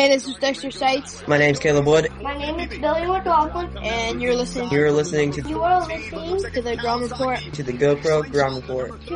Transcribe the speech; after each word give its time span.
Hey, 0.00 0.08
this 0.08 0.26
is 0.26 0.34
Dexter 0.36 0.70
Seitz. 0.70 1.28
My 1.28 1.36
name's 1.36 1.58
Caleb 1.58 1.86
Wood. 1.86 2.10
My 2.22 2.34
name 2.34 2.58
is 2.58 2.78
Billy 2.78 3.06
McLaughlin. 3.06 3.76
And 3.82 4.22
you're 4.22 4.34
listening 4.34 4.70
You're 4.70 4.90
listening 4.90 5.30
to, 5.32 5.46
You 5.46 5.62
are 5.62 5.86
listening 5.86 6.38
to 6.54 6.62
the 6.62 6.74
Grom 6.78 7.02
Report 7.02 7.38
to 7.52 7.62
the 7.62 7.74
GoPro 7.74 8.32
Grom 8.32 8.54
Report 8.54 8.98
to 9.08 9.14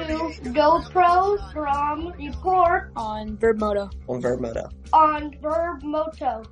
GoPro 0.50 1.53
Grom 1.55 2.12
Report 2.18 2.93
on 2.96 3.39
Verb 3.39 3.59
Moto. 3.59 3.89
on 4.11 4.21
Verb 4.21 4.41
Moto. 4.43 4.68
on 4.93 5.35
Verb 5.41 5.82
Moto. 5.82 6.43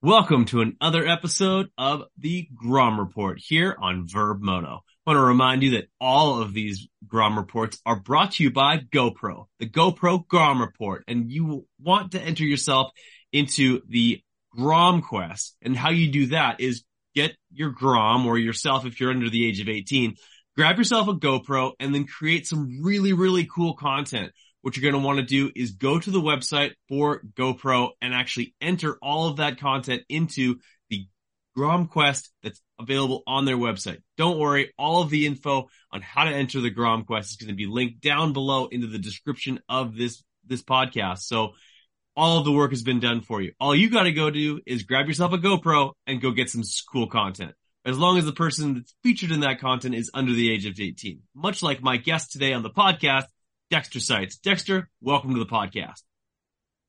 Welcome 0.00 0.46
to 0.46 0.62
another 0.62 1.06
episode 1.06 1.68
of 1.76 2.04
the 2.16 2.48
Grom 2.54 2.98
Report 2.98 3.38
here 3.38 3.76
on 3.82 4.08
Verb 4.08 4.40
Moto. 4.40 4.82
I 5.08 5.12
want 5.12 5.20
to 5.20 5.28
remind 5.28 5.62
you 5.62 5.70
that 5.70 5.88
all 5.98 6.42
of 6.42 6.52
these 6.52 6.86
Grom 7.06 7.38
reports 7.38 7.80
are 7.86 7.98
brought 7.98 8.32
to 8.32 8.42
you 8.42 8.50
by 8.50 8.76
GoPro, 8.76 9.46
the 9.58 9.66
GoPro 9.66 10.28
Grom 10.28 10.60
Report, 10.60 11.02
and 11.08 11.32
you 11.32 11.66
want 11.80 12.12
to 12.12 12.20
enter 12.20 12.44
yourself 12.44 12.92
into 13.32 13.80
the 13.88 14.20
Grom 14.52 15.00
Quest. 15.00 15.56
And 15.62 15.74
how 15.74 15.88
you 15.88 16.12
do 16.12 16.26
that 16.26 16.60
is 16.60 16.84
get 17.14 17.34
your 17.50 17.70
Grom 17.70 18.26
or 18.26 18.36
yourself 18.36 18.84
if 18.84 19.00
you're 19.00 19.08
under 19.08 19.30
the 19.30 19.46
age 19.46 19.60
of 19.60 19.70
18, 19.70 20.16
grab 20.54 20.76
yourself 20.76 21.08
a 21.08 21.14
GoPro 21.14 21.72
and 21.80 21.94
then 21.94 22.04
create 22.04 22.46
some 22.46 22.82
really, 22.82 23.14
really 23.14 23.46
cool 23.46 23.76
content. 23.76 24.32
What 24.60 24.76
you're 24.76 24.92
going 24.92 25.02
to 25.02 25.06
want 25.06 25.20
to 25.20 25.24
do 25.24 25.50
is 25.56 25.70
go 25.70 25.98
to 25.98 26.10
the 26.10 26.20
website 26.20 26.72
for 26.86 27.22
GoPro 27.34 27.92
and 28.02 28.12
actually 28.12 28.54
enter 28.60 28.98
all 29.00 29.28
of 29.28 29.38
that 29.38 29.58
content 29.58 30.02
into 30.10 30.56
the 30.90 31.06
Grom 31.56 31.86
Quest 31.86 32.30
that's 32.42 32.60
available 32.78 33.22
on 33.26 33.44
their 33.44 33.56
website. 33.56 34.02
Don't 34.16 34.38
worry, 34.38 34.72
all 34.78 35.02
of 35.02 35.10
the 35.10 35.26
info 35.26 35.68
on 35.92 36.00
how 36.00 36.24
to 36.24 36.30
enter 36.30 36.60
the 36.60 36.70
Grom 36.70 37.04
Quest 37.04 37.30
is 37.30 37.36
going 37.36 37.48
to 37.48 37.56
be 37.56 37.66
linked 37.66 38.00
down 38.00 38.32
below 38.32 38.66
into 38.66 38.86
the 38.86 38.98
description 38.98 39.60
of 39.68 39.96
this 39.96 40.22
this 40.46 40.62
podcast. 40.62 41.20
So 41.20 41.52
all 42.16 42.38
of 42.38 42.44
the 42.44 42.52
work 42.52 42.70
has 42.70 42.82
been 42.82 43.00
done 43.00 43.20
for 43.20 43.40
you. 43.40 43.52
All 43.60 43.74
you 43.74 43.90
got 43.90 44.04
to 44.04 44.12
go 44.12 44.30
do 44.30 44.60
is 44.66 44.82
grab 44.82 45.06
yourself 45.06 45.32
a 45.32 45.38
GoPro 45.38 45.92
and 46.06 46.20
go 46.20 46.32
get 46.32 46.50
some 46.50 46.62
cool 46.90 47.06
content. 47.06 47.52
As 47.84 47.96
long 47.96 48.18
as 48.18 48.24
the 48.24 48.32
person 48.32 48.74
that's 48.74 48.94
featured 49.02 49.30
in 49.30 49.40
that 49.40 49.60
content 49.60 49.94
is 49.94 50.10
under 50.12 50.32
the 50.32 50.50
age 50.50 50.66
of 50.66 50.78
18. 50.78 51.22
Much 51.34 51.62
like 51.62 51.80
my 51.80 51.96
guest 51.96 52.32
today 52.32 52.52
on 52.52 52.62
the 52.62 52.70
podcast, 52.70 53.24
Dexter 53.70 54.00
Seitz. 54.00 54.36
Dexter, 54.38 54.90
welcome 55.00 55.32
to 55.34 55.38
the 55.38 55.46
podcast. 55.46 56.02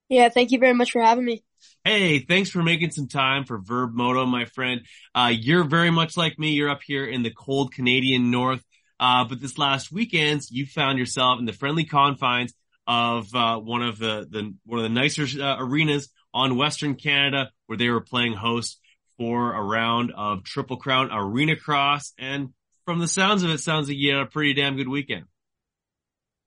Yeah, 0.09 0.30
thank 0.30 0.52
you 0.52 0.59
very 0.59 0.73
much 0.73 0.92
for 0.92 1.02
having 1.02 1.25
me. 1.25 1.44
Hey, 1.83 2.19
thanks 2.19 2.49
for 2.49 2.63
making 2.63 2.91
some 2.91 3.07
time 3.07 3.45
for 3.45 3.57
Verb 3.57 3.93
Moto, 3.93 4.25
my 4.25 4.45
friend. 4.45 4.81
Uh, 5.15 5.31
you're 5.33 5.63
very 5.63 5.91
much 5.91 6.17
like 6.17 6.38
me. 6.38 6.52
You're 6.52 6.69
up 6.69 6.81
here 6.85 7.05
in 7.05 7.23
the 7.23 7.31
cold 7.31 7.73
Canadian 7.73 8.31
North. 8.31 8.63
Uh, 8.99 9.23
but 9.23 9.39
this 9.39 9.57
last 9.57 9.91
weekend, 9.91 10.41
you 10.49 10.65
found 10.65 10.99
yourself 10.99 11.39
in 11.39 11.45
the 11.45 11.53
friendly 11.53 11.85
confines 11.85 12.53
of, 12.85 13.33
uh, 13.33 13.57
one 13.57 13.81
of 13.81 13.97
the, 13.97 14.27
the, 14.30 14.53
one 14.65 14.80
of 14.80 14.83
the 14.83 14.89
nicer, 14.89 15.25
uh, 15.41 15.55
arenas 15.59 16.09
on 16.33 16.57
Western 16.57 16.95
Canada 16.95 17.49
where 17.67 17.77
they 17.77 17.89
were 17.89 18.02
playing 18.02 18.33
host 18.33 18.80
for 19.17 19.53
a 19.53 19.61
round 19.61 20.11
of 20.15 20.43
Triple 20.43 20.77
Crown 20.77 21.09
Arena 21.11 21.55
Cross. 21.55 22.13
And 22.17 22.49
from 22.85 22.99
the 22.99 23.07
sounds 23.07 23.43
of 23.43 23.49
it, 23.52 23.59
sounds 23.59 23.87
like 23.87 23.97
you 23.97 24.13
had 24.13 24.21
a 24.21 24.25
pretty 24.25 24.53
damn 24.53 24.75
good 24.75 24.87
weekend. 24.87 25.25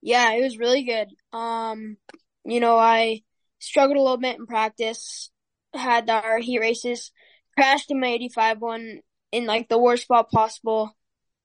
Yeah, 0.01 0.33
it 0.33 0.41
was 0.41 0.57
really 0.57 0.83
good. 0.83 1.07
Um, 1.31 1.97
you 2.43 2.59
know, 2.59 2.77
I 2.77 3.21
struggled 3.63 3.97
a 3.97 4.01
little 4.01 4.17
bit 4.17 4.37
in 4.37 4.45
practice, 4.45 5.31
had 5.73 6.09
our 6.09 6.39
heat 6.39 6.59
races, 6.59 7.11
crashed 7.57 7.91
in 7.91 7.99
my 7.99 8.07
85 8.07 8.59
one 8.59 8.99
in 9.31 9.45
like 9.45 9.69
the 9.69 9.79
worst 9.79 10.03
spot 10.03 10.29
possible, 10.29 10.95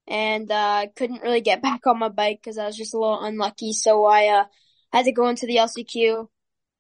and 0.07 0.51
uh, 0.51 0.87
couldn't 0.97 1.23
really 1.23 1.41
get 1.41 1.63
back 1.69 1.87
on 1.87 1.99
my 1.99 2.09
bike 2.09 2.41
because 2.43 2.59
I 2.59 2.67
was 2.67 2.77
just 2.77 2.95
a 2.95 2.99
little 2.99 3.23
unlucky. 3.23 3.73
So 3.73 4.05
I 4.05 4.41
uh, 4.41 4.45
had 4.93 5.05
to 5.05 5.13
go 5.13 5.29
into 5.29 5.47
the 5.47 5.57
LCQ, 5.57 6.29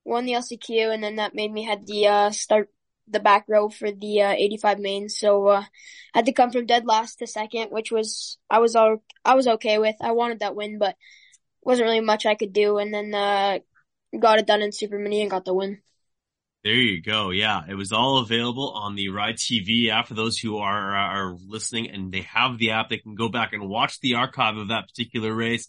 won 0.04 0.25
the 0.25 0.32
LCQ, 0.32 0.93
and 0.93 1.03
then 1.03 1.16
that 1.16 1.34
made 1.34 1.53
me 1.53 1.65
had 1.65 1.87
the 1.87 2.06
uh, 2.09 2.31
start 2.31 2.69
the 3.10 3.21
back 3.21 3.47
row 3.48 3.71
for 3.71 3.91
the 3.91 4.22
uh, 4.22 4.32
85 4.32 4.78
main. 4.81 5.09
So 5.09 5.47
uh, 5.47 5.65
had 6.12 6.27
to 6.27 6.32
come 6.32 6.50
from 6.50 6.66
dead 6.66 6.84
last 6.84 7.21
to 7.21 7.27
second, 7.27 7.71
which 7.71 7.91
was 7.91 8.38
I 8.50 8.59
was 8.59 8.75
all 8.77 9.03
I 9.25 9.34
was 9.34 9.47
okay 9.47 9.78
with. 9.78 9.97
I 10.00 10.12
wanted 10.12 10.41
that 10.41 10.56
win, 10.56 10.78
but 10.78 10.97
wasn't 11.62 11.87
really 11.87 12.00
much 12.00 12.27
I 12.27 12.34
could 12.34 12.53
do, 12.53 12.78
and 12.78 12.93
then 12.93 13.15
uh, 13.15 13.59
got 14.17 14.39
it 14.39 14.47
done 14.47 14.63
in 14.63 14.73
Super 14.73 14.99
Mini 14.99 15.23
and 15.23 15.31
got 15.31 15.45
the 15.45 15.55
win. 15.55 15.81
There 16.65 16.75
you 16.75 17.01
go. 17.01 17.31
Yeah, 17.31 17.63
it 17.69 17.75
was 17.75 17.93
all 17.93 18.19
available 18.19 18.71
on 18.71 18.97
the 18.97 19.11
Ride 19.11 19.37
TV 19.37 19.91
app 19.91 20.09
for 20.09 20.15
those 20.15 20.39
who 20.39 20.59
are 20.59 20.97
are 20.97 21.37
listening 21.47 21.91
and 21.91 22.13
they 22.13 22.23
have 22.23 22.59
the 22.59 22.73
app. 22.73 22.89
They 22.89 22.99
can 22.99 23.15
go 23.15 23.29
back 23.29 23.53
and 23.53 23.69
watch 23.69 24.01
the 24.01 24.15
archive 24.15 24.57
of 24.57 24.69
that 24.69 24.89
particular 24.89 25.33
race. 25.33 25.69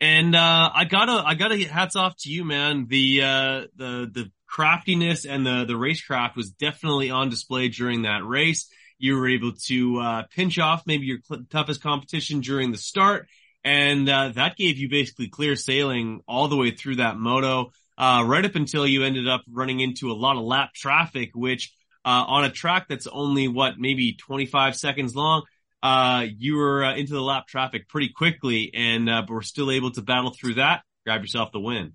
And 0.00 0.36
uh, 0.36 0.70
I 0.72 0.84
gotta 0.84 1.22
I 1.26 1.34
gotta 1.34 1.58
hats 1.66 1.96
off 1.96 2.14
to 2.20 2.30
you, 2.30 2.44
man. 2.44 2.86
The 2.88 3.22
uh, 3.22 3.60
the 3.74 4.10
the 4.12 4.32
craftiness 4.46 5.24
and 5.24 5.44
the 5.44 5.64
the 5.64 5.74
racecraft 5.74 6.36
was 6.36 6.50
definitely 6.50 7.10
on 7.10 7.30
display 7.30 7.68
during 7.68 8.02
that 8.02 8.24
race. 8.24 8.70
You 8.98 9.16
were 9.16 9.28
able 9.28 9.52
to 9.66 9.98
uh, 9.98 10.22
pinch 10.30 10.58
off 10.58 10.84
maybe 10.86 11.06
your 11.06 11.18
cl- 11.20 11.44
toughest 11.50 11.82
competition 11.82 12.40
during 12.40 12.70
the 12.70 12.78
start, 12.78 13.28
and 13.64 14.08
uh, 14.08 14.30
that 14.34 14.56
gave 14.56 14.78
you 14.78 14.88
basically 14.88 15.28
clear 15.28 15.56
sailing 15.56 16.20
all 16.26 16.48
the 16.48 16.56
way 16.56 16.70
through 16.70 16.96
that 16.96 17.16
moto 17.16 17.72
uh, 17.98 18.22
right 18.24 18.44
up 18.44 18.54
until 18.54 18.86
you 18.86 19.02
ended 19.02 19.28
up 19.28 19.42
running 19.50 19.80
into 19.80 20.10
a 20.10 20.14
lot 20.14 20.36
of 20.36 20.44
lap 20.44 20.72
traffic, 20.72 21.30
which, 21.34 21.74
uh, 22.04 22.24
on 22.28 22.44
a 22.44 22.50
track 22.50 22.86
that's 22.88 23.08
only 23.08 23.48
what, 23.48 23.74
maybe 23.78 24.12
25 24.14 24.76
seconds 24.76 25.16
long, 25.16 25.42
uh, 25.82 26.24
you 26.36 26.56
were 26.56 26.84
uh, 26.84 26.96
into 26.96 27.12
the 27.12 27.20
lap 27.20 27.46
traffic 27.48 27.88
pretty 27.88 28.08
quickly 28.08 28.70
and, 28.72 29.10
uh, 29.10 29.22
but 29.22 29.34
were 29.34 29.42
still 29.42 29.70
able 29.70 29.90
to 29.90 30.02
battle 30.02 30.30
through 30.30 30.54
that, 30.54 30.82
grab 31.04 31.20
yourself 31.22 31.50
the 31.52 31.60
win. 31.60 31.92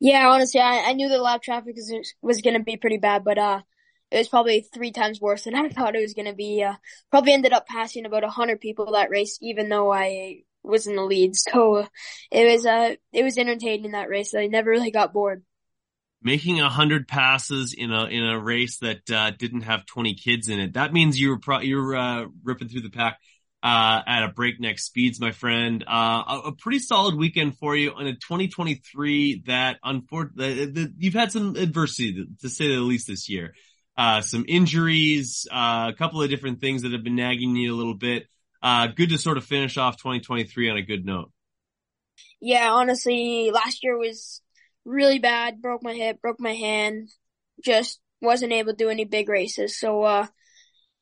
Yeah, 0.00 0.28
honestly, 0.28 0.60
I, 0.60 0.90
I 0.90 0.92
knew 0.92 1.08
the 1.08 1.18
lap 1.18 1.42
traffic 1.42 1.76
was, 1.76 1.92
was 2.20 2.40
gonna 2.42 2.62
be 2.62 2.76
pretty 2.76 2.98
bad, 2.98 3.24
but 3.24 3.38
uh, 3.38 3.62
it 4.10 4.18
was 4.18 4.28
probably 4.28 4.60
three 4.60 4.92
times 4.92 5.20
worse 5.20 5.44
than 5.44 5.54
I 5.54 5.68
thought 5.68 5.96
it 5.96 6.02
was 6.02 6.14
gonna 6.14 6.34
be. 6.34 6.62
Uh, 6.62 6.74
probably 7.10 7.32
ended 7.32 7.52
up 7.52 7.66
passing 7.66 8.04
about 8.04 8.24
a 8.24 8.30
hundred 8.30 8.60
people 8.60 8.92
that 8.92 9.10
race, 9.10 9.38
even 9.40 9.68
though 9.68 9.92
I 9.92 10.42
was 10.68 10.86
in 10.86 10.96
the 10.96 11.02
lead. 11.02 11.34
So 11.48 11.86
it 12.30 12.52
was 12.52 12.66
uh, 12.66 12.94
it 13.12 13.22
was 13.22 13.38
entertaining 13.38 13.92
that 13.92 14.08
race. 14.08 14.34
I 14.34 14.46
never 14.46 14.70
really 14.70 14.90
got 14.90 15.12
bored. 15.12 15.42
Making 16.22 16.60
a 16.60 16.68
hundred 16.68 17.08
passes 17.08 17.74
in 17.74 17.92
a, 17.92 18.04
in 18.06 18.24
a 18.24 18.38
race 18.38 18.78
that, 18.78 19.08
uh, 19.08 19.30
didn't 19.30 19.62
have 19.62 19.86
20 19.86 20.14
kids 20.14 20.48
in 20.48 20.58
it. 20.58 20.74
That 20.74 20.92
means 20.92 21.18
you 21.18 21.30
were 21.30 21.38
pro- 21.38 21.60
you're, 21.60 21.96
uh, 21.96 22.26
ripping 22.42 22.68
through 22.68 22.80
the 22.80 22.90
pack, 22.90 23.18
uh, 23.62 24.02
at 24.06 24.24
a 24.24 24.28
breakneck 24.28 24.78
speeds, 24.78 25.20
my 25.20 25.32
friend. 25.32 25.84
Uh, 25.86 26.22
a, 26.28 26.40
a 26.46 26.52
pretty 26.52 26.78
solid 26.78 27.14
weekend 27.14 27.56
for 27.58 27.76
you 27.76 27.96
in 27.98 28.06
a 28.06 28.12
2023 28.12 29.42
that 29.46 29.78
unfortunately, 29.82 30.92
you've 30.98 31.14
had 31.14 31.32
some 31.32 31.56
adversity 31.56 32.14
to, 32.14 32.26
to 32.40 32.48
say 32.48 32.68
the 32.68 32.80
least 32.80 33.06
this 33.06 33.28
year. 33.28 33.54
Uh, 33.96 34.20
some 34.20 34.44
injuries, 34.46 35.48
uh, 35.50 35.90
a 35.92 35.96
couple 35.96 36.22
of 36.22 36.30
different 36.30 36.60
things 36.60 36.82
that 36.82 36.92
have 36.92 37.02
been 37.02 37.16
nagging 37.16 37.56
you 37.56 37.74
a 37.74 37.76
little 37.76 37.96
bit. 37.96 38.26
Uh, 38.62 38.88
good 38.88 39.10
to 39.10 39.18
sort 39.18 39.38
of 39.38 39.44
finish 39.44 39.76
off 39.76 39.96
2023 39.96 40.70
on 40.70 40.76
a 40.76 40.82
good 40.82 41.04
note. 41.04 41.30
Yeah, 42.40 42.70
honestly, 42.72 43.50
last 43.50 43.82
year 43.82 43.96
was 43.96 44.40
really 44.84 45.18
bad. 45.18 45.60
Broke 45.60 45.82
my 45.82 45.94
hip, 45.94 46.20
broke 46.20 46.40
my 46.40 46.54
hand. 46.54 47.10
Just 47.64 48.00
wasn't 48.20 48.52
able 48.52 48.72
to 48.72 48.76
do 48.76 48.88
any 48.90 49.04
big 49.04 49.28
races. 49.28 49.78
So, 49.78 50.02
uh, 50.02 50.26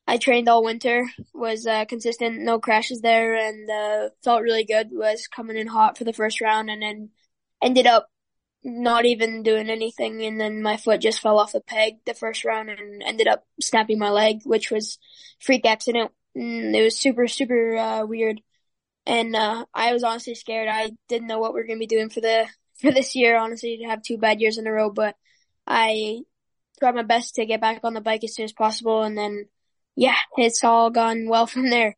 I 0.07 0.17
trained 0.17 0.49
all 0.49 0.63
winter, 0.63 1.07
was, 1.33 1.67
uh, 1.67 1.85
consistent, 1.85 2.39
no 2.41 2.59
crashes 2.59 3.01
there, 3.01 3.35
and, 3.35 3.69
uh, 3.69 4.09
felt 4.23 4.41
really 4.43 4.65
good. 4.65 4.89
Was 4.91 5.27
coming 5.27 5.57
in 5.57 5.67
hot 5.67 5.97
for 5.97 6.03
the 6.05 6.13
first 6.13 6.41
round 6.41 6.69
and 6.69 6.81
then 6.81 7.11
ended 7.61 7.87
up 7.87 8.09
not 8.63 9.05
even 9.05 9.43
doing 9.43 9.69
anything. 9.69 10.23
And 10.23 10.39
then 10.39 10.61
my 10.61 10.77
foot 10.77 11.01
just 11.01 11.21
fell 11.21 11.39
off 11.39 11.53
the 11.53 11.61
peg 11.61 11.95
the 12.05 12.13
first 12.13 12.45
round 12.45 12.69
and 12.69 13.03
ended 13.03 13.27
up 13.27 13.45
snapping 13.61 13.99
my 13.99 14.09
leg, 14.09 14.41
which 14.45 14.71
was 14.71 14.97
freak 15.39 15.65
accident. 15.65 16.11
Mm, 16.37 16.75
it 16.75 16.83
was 16.83 16.97
super, 16.97 17.27
super, 17.27 17.75
uh, 17.75 18.05
weird. 18.05 18.41
And, 19.05 19.35
uh, 19.35 19.65
I 19.73 19.93
was 19.93 20.03
honestly 20.03 20.35
scared. 20.35 20.67
I 20.67 20.91
didn't 21.07 21.27
know 21.27 21.39
what 21.39 21.53
we 21.53 21.61
are 21.61 21.65
going 21.65 21.79
to 21.79 21.87
be 21.87 21.87
doing 21.87 22.09
for 22.09 22.21
the, 22.21 22.45
for 22.81 22.91
this 22.91 23.15
year, 23.15 23.37
honestly, 23.37 23.77
to 23.77 23.85
have 23.85 24.03
two 24.03 24.17
bad 24.17 24.39
years 24.39 24.57
in 24.57 24.67
a 24.67 24.71
row, 24.71 24.91
but 24.91 25.15
I 25.65 26.21
tried 26.79 26.95
my 26.95 27.03
best 27.03 27.35
to 27.35 27.45
get 27.45 27.61
back 27.61 27.81
on 27.83 27.93
the 27.93 28.01
bike 28.01 28.23
as 28.23 28.35
soon 28.35 28.45
as 28.45 28.53
possible. 28.53 29.03
And 29.03 29.17
then, 29.17 29.47
yeah, 29.95 30.17
it's 30.37 30.63
all 30.63 30.89
gone 30.89 31.27
well 31.27 31.47
from 31.47 31.69
there. 31.69 31.95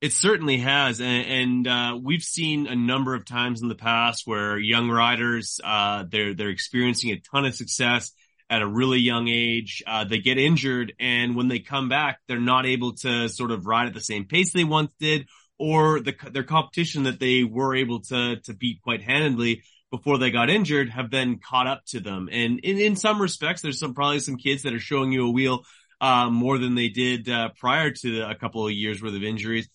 It 0.00 0.14
certainly 0.14 0.56
has, 0.56 0.98
and, 1.02 1.26
and 1.26 1.68
uh, 1.68 1.98
we've 2.02 2.22
seen 2.22 2.66
a 2.66 2.74
number 2.74 3.14
of 3.14 3.26
times 3.26 3.60
in 3.60 3.68
the 3.68 3.74
past 3.74 4.26
where 4.26 4.58
young 4.58 4.88
riders 4.88 5.60
uh, 5.62 6.04
they're 6.10 6.32
they're 6.32 6.48
experiencing 6.48 7.10
a 7.10 7.20
ton 7.20 7.44
of 7.44 7.54
success 7.54 8.12
at 8.50 8.62
a 8.62 8.66
really 8.66 8.98
young 8.98 9.28
age. 9.28 9.82
Uh, 9.86 10.04
they 10.04 10.18
get 10.18 10.36
injured, 10.36 10.92
and 10.98 11.36
when 11.36 11.48
they 11.48 11.60
come 11.60 11.88
back, 11.88 12.18
they're 12.26 12.40
not 12.40 12.66
able 12.66 12.94
to 12.96 13.28
sort 13.28 13.52
of 13.52 13.66
ride 13.66 13.86
at 13.86 13.94
the 13.94 14.00
same 14.00 14.26
pace 14.26 14.52
they 14.52 14.64
once 14.64 14.92
did, 14.98 15.28
or 15.58 16.00
the 16.00 16.14
their 16.32 16.42
competition 16.42 17.04
that 17.04 17.20
they 17.20 17.44
were 17.44 17.76
able 17.76 18.00
to 18.00 18.40
to 18.40 18.52
beat 18.52 18.82
quite 18.82 19.02
handedly 19.02 19.62
before 19.90 20.18
they 20.18 20.30
got 20.30 20.50
injured 20.50 20.88
have 20.88 21.10
then 21.10 21.38
caught 21.38 21.66
up 21.66 21.84
to 21.84 22.00
them. 22.00 22.28
And 22.30 22.60
in, 22.60 22.78
in 22.78 22.96
some 22.96 23.20
respects, 23.20 23.62
there's 23.62 23.80
some 23.80 23.94
probably 23.94 24.20
some 24.20 24.36
kids 24.36 24.62
that 24.62 24.72
are 24.72 24.78
showing 24.78 25.12
you 25.12 25.26
a 25.26 25.30
wheel 25.30 25.64
uh, 26.00 26.30
more 26.30 26.58
than 26.58 26.74
they 26.74 26.88
did 26.88 27.28
uh, 27.28 27.50
prior 27.58 27.90
to 27.90 28.22
a 28.22 28.34
couple 28.34 28.66
of 28.66 28.72
years 28.72 29.02
worth 29.02 29.14
of 29.14 29.22
injuries. 29.22 29.68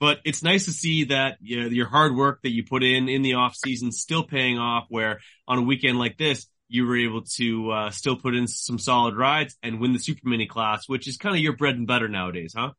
But 0.00 0.20
it's 0.24 0.42
nice 0.42 0.66
to 0.66 0.70
see 0.70 1.04
that 1.04 1.38
you 1.40 1.60
know, 1.60 1.68
your 1.68 1.88
hard 1.88 2.14
work 2.14 2.40
that 2.42 2.52
you 2.52 2.64
put 2.64 2.82
in 2.82 3.08
in 3.08 3.22
the 3.22 3.34
off 3.34 3.56
season 3.56 3.90
still 3.92 4.22
paying 4.22 4.58
off. 4.58 4.84
Where 4.88 5.20
on 5.46 5.58
a 5.58 5.62
weekend 5.62 5.98
like 5.98 6.16
this, 6.16 6.46
you 6.68 6.86
were 6.86 6.98
able 6.98 7.22
to 7.36 7.70
uh, 7.70 7.90
still 7.90 8.16
put 8.16 8.34
in 8.34 8.46
some 8.46 8.78
solid 8.78 9.16
rides 9.16 9.56
and 9.62 9.80
win 9.80 9.92
the 9.92 9.98
super 9.98 10.28
mini 10.28 10.46
class, 10.46 10.88
which 10.88 11.08
is 11.08 11.16
kind 11.16 11.34
of 11.34 11.42
your 11.42 11.56
bread 11.56 11.76
and 11.76 11.86
butter 11.86 12.08
nowadays, 12.08 12.54
huh? 12.56 12.72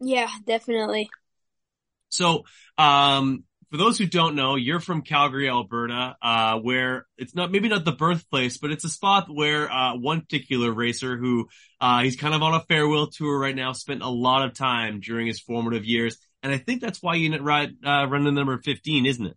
Yeah, 0.00 0.28
definitely. 0.46 1.10
So, 2.08 2.44
um, 2.78 3.44
for 3.70 3.76
those 3.76 3.98
who 3.98 4.06
don't 4.06 4.34
know, 4.34 4.56
you're 4.56 4.80
from 4.80 5.02
Calgary, 5.02 5.48
Alberta, 5.48 6.16
uh, 6.22 6.58
where 6.58 7.06
it's 7.18 7.34
not, 7.34 7.52
maybe 7.52 7.68
not 7.68 7.84
the 7.84 7.92
birthplace, 7.92 8.56
but 8.56 8.70
it's 8.70 8.84
a 8.84 8.88
spot 8.88 9.26
where, 9.28 9.70
uh, 9.70 9.94
one 9.94 10.22
particular 10.22 10.72
racer 10.72 11.18
who, 11.18 11.48
uh, 11.80 12.02
he's 12.02 12.16
kind 12.16 12.34
of 12.34 12.42
on 12.42 12.54
a 12.54 12.60
farewell 12.60 13.08
tour 13.08 13.38
right 13.38 13.54
now, 13.54 13.72
spent 13.72 14.02
a 14.02 14.08
lot 14.08 14.46
of 14.46 14.54
time 14.54 15.00
during 15.00 15.26
his 15.26 15.40
formative 15.40 15.84
years. 15.84 16.16
And 16.42 16.50
I 16.50 16.56
think 16.56 16.80
that's 16.80 17.02
why 17.02 17.16
you 17.16 17.36
ride, 17.38 17.74
uh, 17.84 18.06
run 18.08 18.24
the 18.24 18.32
number 18.32 18.56
15, 18.56 19.04
isn't 19.04 19.26
it? 19.26 19.36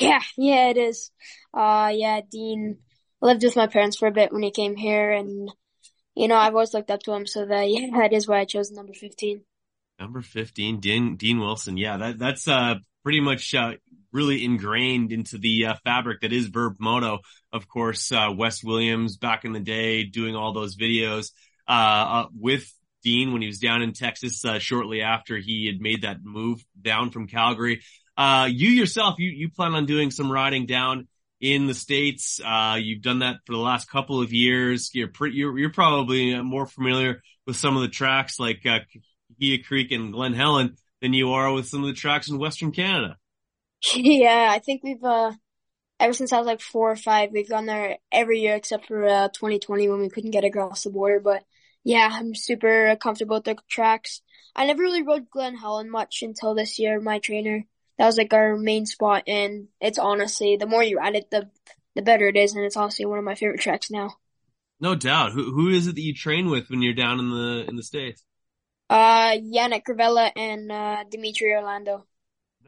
Yeah, 0.00 0.22
yeah, 0.36 0.70
it 0.70 0.76
is. 0.76 1.12
Uh, 1.54 1.92
yeah, 1.94 2.20
Dean 2.28 2.78
lived 3.20 3.44
with 3.44 3.56
my 3.56 3.66
parents 3.66 3.96
for 3.96 4.08
a 4.08 4.12
bit 4.12 4.32
when 4.32 4.42
he 4.42 4.50
came 4.50 4.76
here 4.76 5.10
and, 5.10 5.50
you 6.14 6.28
know, 6.28 6.36
I've 6.36 6.54
always 6.54 6.74
looked 6.74 6.90
up 6.90 7.02
to 7.04 7.12
him. 7.12 7.26
So 7.26 7.46
that, 7.46 7.68
yeah, 7.68 7.88
that 7.96 8.12
is 8.12 8.28
why 8.28 8.40
I 8.40 8.44
chose 8.44 8.70
number 8.70 8.92
15. 8.92 9.42
Number 10.00 10.22
15, 10.22 10.80
Dean, 10.80 11.16
Dean 11.16 11.40
Wilson. 11.40 11.76
Yeah, 11.76 11.96
that, 11.96 12.18
that's, 12.18 12.46
uh, 12.46 12.76
pretty 13.02 13.20
much, 13.20 13.54
uh, 13.54 13.74
really 14.12 14.44
ingrained 14.44 15.12
into 15.12 15.38
the 15.38 15.66
uh, 15.66 15.74
fabric 15.84 16.20
that 16.20 16.32
is 16.32 16.46
Verb 16.46 16.76
Moto. 16.78 17.18
Of 17.52 17.68
course, 17.68 18.10
uh, 18.12 18.30
Wes 18.36 18.62
Williams 18.64 19.16
back 19.16 19.44
in 19.44 19.52
the 19.52 19.60
day 19.60 20.04
doing 20.04 20.34
all 20.34 20.52
those 20.52 20.76
videos, 20.76 21.30
uh, 21.68 21.72
uh 21.72 22.26
with 22.34 22.72
Dean 23.02 23.32
when 23.32 23.42
he 23.42 23.48
was 23.48 23.58
down 23.58 23.82
in 23.82 23.92
Texas, 23.92 24.44
uh, 24.44 24.58
shortly 24.58 25.02
after 25.02 25.36
he 25.36 25.66
had 25.66 25.80
made 25.80 26.02
that 26.02 26.18
move 26.22 26.64
down 26.80 27.10
from 27.10 27.28
Calgary. 27.28 27.82
Uh, 28.16 28.48
you 28.50 28.70
yourself, 28.70 29.16
you, 29.18 29.30
you 29.30 29.50
plan 29.50 29.74
on 29.74 29.86
doing 29.86 30.10
some 30.10 30.30
riding 30.32 30.66
down 30.66 31.06
in 31.40 31.66
the 31.66 31.74
States. 31.74 32.40
you've 32.76 33.02
done 33.02 33.20
that 33.20 33.36
for 33.46 33.52
the 33.52 33.58
last 33.58 33.90
couple 33.90 34.20
of 34.20 34.32
years. 34.32 34.90
You're 34.94 35.08
pretty, 35.08 35.36
you're, 35.36 35.58
you're 35.58 35.72
probably 35.72 36.40
more 36.42 36.66
familiar 36.66 37.22
with 37.46 37.56
some 37.56 37.76
of 37.76 37.82
the 37.82 37.88
tracks 37.88 38.38
like, 38.38 38.62
Cahuilla 38.62 39.62
Creek 39.66 39.92
and 39.92 40.12
Glen 40.12 40.34
Helen 40.34 40.76
than 41.00 41.12
you 41.12 41.32
are 41.32 41.52
with 41.52 41.66
some 41.68 41.82
of 41.82 41.86
the 41.86 41.94
tracks 41.94 42.28
in 42.28 42.38
Western 42.38 42.72
Canada. 42.72 43.16
Yeah, 43.94 44.48
I 44.50 44.58
think 44.58 44.82
we've, 44.82 45.02
uh, 45.04 45.32
ever 46.00 46.12
since 46.12 46.32
I 46.32 46.38
was 46.38 46.46
like 46.46 46.60
four 46.60 46.90
or 46.90 46.96
five, 46.96 47.30
we've 47.32 47.48
gone 47.48 47.66
there 47.66 47.98
every 48.10 48.40
year 48.40 48.56
except 48.56 48.86
for, 48.86 49.06
uh, 49.06 49.28
2020 49.28 49.88
when 49.88 50.00
we 50.00 50.08
couldn't 50.08 50.32
get 50.32 50.44
across 50.44 50.82
the 50.82 50.90
border. 50.90 51.20
But 51.20 51.44
yeah, 51.84 52.08
I'm 52.10 52.34
super 52.34 52.96
comfortable 52.96 53.36
with 53.36 53.44
the 53.44 53.56
tracks. 53.68 54.20
I 54.56 54.66
never 54.66 54.82
really 54.82 55.02
rode 55.02 55.30
Glen 55.30 55.56
Helen 55.56 55.90
much 55.90 56.22
until 56.22 56.54
this 56.54 56.78
year. 56.78 57.00
My 57.00 57.20
trainer, 57.20 57.64
that 57.98 58.06
was 58.06 58.16
like 58.16 58.32
our 58.32 58.56
main 58.56 58.86
spot. 58.86 59.24
And 59.26 59.68
it's 59.80 59.98
honestly, 59.98 60.56
the 60.56 60.66
more 60.66 60.82
you 60.82 60.98
ride 60.98 61.16
it, 61.16 61.30
the, 61.30 61.50
the 61.94 62.02
better 62.02 62.28
it 62.28 62.36
is. 62.36 62.54
And 62.54 62.64
it's 62.64 62.76
honestly 62.76 63.04
one 63.04 63.18
of 63.18 63.24
my 63.24 63.34
favorite 63.34 63.60
tracks 63.60 63.90
now. 63.90 64.14
No 64.80 64.94
doubt. 64.94 65.32
Who, 65.32 65.52
who 65.52 65.68
is 65.70 65.88
it 65.88 65.96
that 65.96 66.00
you 66.00 66.14
train 66.14 66.48
with 66.48 66.70
when 66.70 66.82
you're 66.82 66.94
down 66.94 67.18
in 67.18 67.30
the, 67.30 67.64
in 67.68 67.76
the 67.76 67.82
States? 67.82 68.24
Uh, 68.88 69.32
Yannick 69.32 69.82
Gravella 69.84 70.30
and, 70.34 70.70
uh, 70.70 71.04
Dimitri 71.10 71.52
Orlando. 71.52 72.06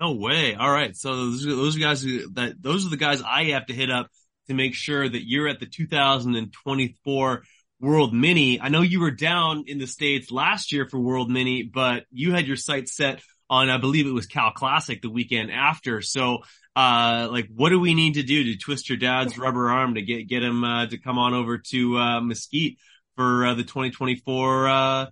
No 0.01 0.13
way. 0.13 0.55
All 0.55 0.71
right. 0.71 0.97
So 0.97 1.15
those 1.15 1.47
are, 1.47 1.55
those 1.55 1.77
are 1.77 1.81
guys 1.81 2.03
who, 2.03 2.31
that, 2.33 2.61
those 2.61 2.85
are 2.85 2.91
the 2.91 2.97
guys 2.97 3.23
I 3.23 3.45
have 3.51 3.67
to 3.67 3.73
hit 3.73 3.91
up 3.91 4.09
to 4.49 4.55
make 4.55 4.75
sure 4.75 5.09
that 5.09 5.27
you're 5.27 5.49
at 5.49 5.61
the 5.61 5.67
2024 5.67 7.43
World 7.81 8.13
Mini. 8.13 8.61
I 8.61 8.69
know 8.69 8.83
you 8.83 9.01
were 9.01 9.11
down 9.11 9.65
in 9.69 9.79
the 9.79 9.87
States 9.87 10.31
last 10.31 10.73
year 10.73 10.87
for 10.87 10.99
World 10.99 11.31
Mini, 11.31 11.63
but 11.63 12.05
you 12.11 12.33
had 12.33 12.47
your 12.47 12.57
sights 12.57 12.95
set 12.95 13.23
on, 13.51 13.69
I 13.69 13.77
believe 13.77 14.07
it 14.07 14.13
was 14.13 14.27
Cal 14.27 14.53
Classic 14.53 15.03
the 15.03 15.11
weekend 15.11 15.51
after. 15.51 16.01
So, 16.01 16.39
uh, 16.77 17.29
like, 17.31 17.49
what 17.55 17.71
do 17.71 17.81
we 17.81 17.95
need 17.95 18.15
to 18.15 18.23
do 18.23 18.45
to 18.45 18.57
twist 18.57 18.89
your 18.89 18.97
dad's 18.97 19.37
rubber 19.39 19.69
arm 19.69 19.97
to 19.97 20.03
get, 20.03 20.29
get 20.29 20.43
him, 20.43 20.65
uh, 20.65 20.87
to 20.87 20.99
come 20.99 21.19
on 21.19 21.35
over 21.35 21.59
to, 21.59 21.99
uh, 21.99 22.21
Mesquite 22.21 22.79
for, 23.17 23.45
uh, 23.45 23.55
the 23.55 23.65
2024, 23.65 24.69
uh, 24.69 25.07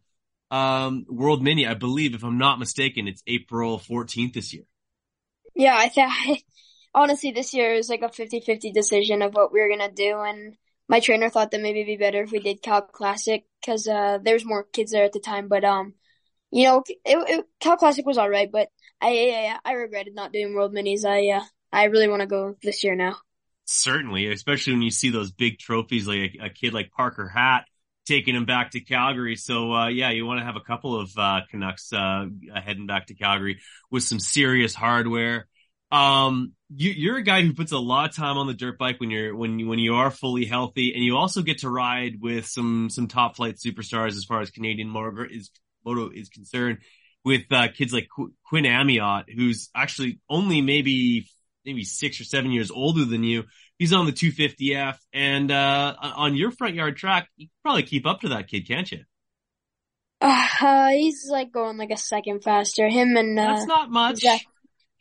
um, 0.50 1.04
World 1.08 1.42
Mini. 1.42 1.66
I 1.66 1.74
believe, 1.74 2.14
if 2.14 2.24
I'm 2.24 2.38
not 2.38 2.58
mistaken, 2.58 3.08
it's 3.08 3.22
April 3.26 3.78
14th 3.78 4.32
this 4.32 4.54
year. 4.54 4.64
Yeah, 5.54 5.76
I 5.76 5.88
think 5.88 6.44
honestly 6.94 7.32
this 7.32 7.52
year 7.52 7.74
is 7.74 7.88
like 7.88 8.02
a 8.02 8.08
50-50 8.08 8.72
decision 8.72 9.22
of 9.22 9.34
what 9.34 9.52
we 9.52 9.60
are 9.60 9.68
gonna 9.68 9.90
do, 9.90 10.20
and 10.20 10.56
my 10.88 11.00
trainer 11.00 11.28
thought 11.28 11.50
that 11.50 11.60
maybe 11.60 11.80
it'd 11.80 11.98
be 11.98 12.02
better 12.02 12.22
if 12.22 12.30
we 12.30 12.38
did 12.38 12.62
Cal 12.62 12.82
Classic 12.82 13.44
because 13.60 13.86
uh, 13.86 14.18
there's 14.22 14.44
more 14.44 14.64
kids 14.64 14.92
there 14.92 15.04
at 15.04 15.12
the 15.12 15.20
time. 15.20 15.48
But 15.48 15.64
um, 15.64 15.94
you 16.50 16.64
know, 16.64 16.82
it, 16.86 16.98
it, 17.04 17.46
Cal 17.60 17.76
Classic 17.76 18.06
was 18.06 18.18
all 18.18 18.30
right, 18.30 18.50
but 18.50 18.68
I 19.00 19.58
I, 19.64 19.70
I 19.70 19.72
regretted 19.74 20.14
not 20.14 20.32
doing 20.32 20.54
World 20.54 20.74
Minis. 20.74 21.04
I 21.04 21.38
uh, 21.38 21.44
I 21.72 21.84
really 21.84 22.08
want 22.08 22.20
to 22.20 22.26
go 22.26 22.56
this 22.62 22.84
year 22.84 22.94
now. 22.94 23.16
Certainly, 23.66 24.32
especially 24.32 24.72
when 24.74 24.82
you 24.82 24.90
see 24.90 25.10
those 25.10 25.30
big 25.30 25.58
trophies 25.58 26.08
like 26.08 26.36
a, 26.40 26.46
a 26.46 26.50
kid 26.50 26.72
like 26.72 26.90
Parker 26.90 27.28
Hatt 27.28 27.66
taking 28.08 28.34
him 28.34 28.46
back 28.46 28.70
to 28.70 28.80
Calgary. 28.80 29.36
So, 29.36 29.72
uh, 29.72 29.88
yeah, 29.88 30.10
you 30.10 30.24
want 30.24 30.40
to 30.40 30.44
have 30.44 30.56
a 30.56 30.60
couple 30.60 30.98
of, 30.98 31.10
uh, 31.16 31.42
Canucks, 31.50 31.92
uh, 31.92 32.24
heading 32.54 32.86
back 32.86 33.08
to 33.08 33.14
Calgary 33.14 33.60
with 33.90 34.02
some 34.02 34.18
serious 34.18 34.74
hardware. 34.74 35.46
Um, 35.92 36.54
you, 36.74 37.12
are 37.12 37.18
a 37.18 37.22
guy 37.22 37.42
who 37.42 37.52
puts 37.52 37.72
a 37.72 37.78
lot 37.78 38.08
of 38.08 38.16
time 38.16 38.38
on 38.38 38.46
the 38.46 38.54
dirt 38.54 38.78
bike 38.78 38.98
when 38.98 39.10
you're, 39.10 39.36
when 39.36 39.58
you, 39.58 39.68
when 39.68 39.78
you 39.78 39.94
are 39.94 40.10
fully 40.10 40.46
healthy 40.46 40.94
and 40.94 41.04
you 41.04 41.16
also 41.16 41.42
get 41.42 41.58
to 41.58 41.70
ride 41.70 42.14
with 42.20 42.46
some, 42.46 42.88
some 42.90 43.08
top 43.08 43.36
flight 43.36 43.56
superstars 43.56 44.16
as 44.16 44.24
far 44.24 44.40
as 44.40 44.50
Canadian 44.50 44.88
motor 44.88 45.26
is, 45.26 45.50
moto 45.84 46.10
is 46.10 46.28
concerned 46.28 46.78
with, 47.24 47.42
uh, 47.50 47.68
kids 47.68 47.92
like 47.92 48.08
Qu- 48.14 48.32
Quinn 48.48 48.64
Amyotte, 48.64 49.32
who's 49.34 49.70
actually 49.74 50.20
only 50.28 50.60
maybe, 50.60 51.28
maybe 51.64 51.84
six 51.84 52.20
or 52.20 52.24
seven 52.24 52.50
years 52.50 52.70
older 52.70 53.04
than 53.04 53.24
you 53.24 53.44
he's 53.78 53.92
on 53.92 54.06
the 54.06 54.12
250F 54.12 54.96
and, 55.12 55.50
uh, 55.50 55.94
on 56.00 56.34
your 56.36 56.50
front 56.50 56.74
yard 56.74 56.96
track, 56.96 57.28
you 57.36 57.46
can 57.46 57.52
probably 57.62 57.84
keep 57.84 58.06
up 58.06 58.20
to 58.20 58.30
that 58.30 58.48
kid, 58.48 58.66
can't 58.68 58.90
you? 58.90 59.04
Uh, 60.20 60.88
he's 60.88 61.28
like 61.30 61.52
going 61.52 61.78
like 61.78 61.90
a 61.90 61.96
second 61.96 62.42
faster. 62.42 62.88
Him 62.88 63.16
and, 63.16 63.38
uh, 63.38 63.54
That's 63.54 63.66
not 63.66 63.90
much. 63.90 64.18
Zach, 64.18 64.44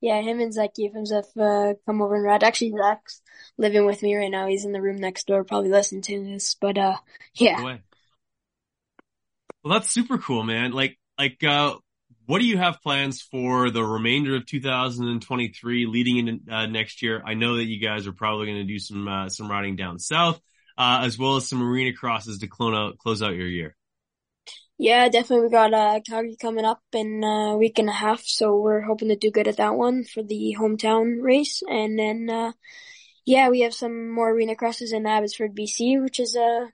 yeah, 0.00 0.20
him 0.20 0.40
and 0.40 0.52
Zach 0.52 0.70
Yefimov, 0.78 1.24
uh, 1.38 1.74
come 1.86 2.02
over 2.02 2.16
and 2.16 2.24
ride. 2.24 2.42
Actually, 2.42 2.72
Zach's 2.76 3.22
living 3.56 3.86
with 3.86 4.02
me 4.02 4.16
right 4.16 4.30
now. 4.30 4.48
He's 4.48 4.64
in 4.64 4.72
the 4.72 4.82
room 4.82 4.96
next 4.96 5.28
door, 5.28 5.44
probably 5.44 5.70
listening 5.70 6.02
to 6.02 6.24
this, 6.24 6.56
but, 6.60 6.76
uh, 6.76 6.96
yeah. 7.34 7.78
Well, 9.62 9.74
that's 9.74 9.90
super 9.90 10.18
cool, 10.18 10.42
man. 10.42 10.72
Like, 10.72 10.98
like, 11.18 11.42
uh, 11.44 11.74
what 12.26 12.38
do 12.38 12.46
you 12.46 12.56
have 12.56 12.80
plans 12.80 13.20
for 13.20 13.70
the 13.70 13.84
remainder 13.84 14.36
of 14.36 14.46
2023 14.46 15.86
leading 15.86 16.16
into 16.16 16.52
uh, 16.52 16.66
next 16.66 17.02
year? 17.02 17.22
I 17.26 17.34
know 17.34 17.56
that 17.56 17.64
you 17.64 17.80
guys 17.80 18.06
are 18.06 18.12
probably 18.12 18.46
going 18.46 18.58
to 18.58 18.72
do 18.72 18.78
some, 18.78 19.06
uh, 19.06 19.28
some 19.28 19.50
riding 19.50 19.76
down 19.76 19.98
south, 19.98 20.40
uh, 20.78 21.02
as 21.02 21.18
well 21.18 21.36
as 21.36 21.48
some 21.48 21.62
arena 21.62 21.92
crosses 21.92 22.38
to 22.38 22.48
out, 22.74 22.98
close 22.98 23.22
out 23.22 23.34
your 23.34 23.48
year. 23.48 23.76
Yeah, 24.78 25.10
definitely. 25.10 25.46
We 25.46 25.50
got, 25.50 25.74
uh, 25.74 26.00
Calgary 26.08 26.36
coming 26.40 26.64
up 26.64 26.80
in 26.94 27.22
a 27.22 27.56
week 27.58 27.78
and 27.78 27.88
a 27.90 27.92
half. 27.92 28.22
So 28.24 28.56
we're 28.56 28.80
hoping 28.80 29.08
to 29.08 29.16
do 29.16 29.30
good 29.30 29.48
at 29.48 29.58
that 29.58 29.74
one 29.74 30.04
for 30.04 30.22
the 30.22 30.56
hometown 30.58 31.20
race. 31.20 31.62
And 31.68 31.98
then, 31.98 32.30
uh, 32.30 32.52
yeah, 33.26 33.50
we 33.50 33.60
have 33.60 33.74
some 33.74 34.08
more 34.10 34.30
arena 34.30 34.56
crosses 34.56 34.92
in 34.92 35.04
Abbotsford, 35.04 35.54
BC, 35.54 36.02
which 36.02 36.18
is, 36.18 36.34
uh, 36.34 36.68